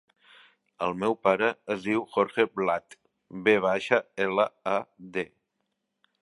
[0.85, 2.97] El meu pare es diu Jorge Vlad:
[3.49, 4.75] ve baixa, ela, a,
[5.19, 5.29] de.